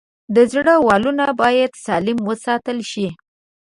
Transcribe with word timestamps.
د 0.35 0.37
زړه 0.53 0.73
والونه 0.87 1.25
باید 1.41 1.71
سالم 1.85 2.17
وساتل 2.29 2.77
شي. 2.91 3.07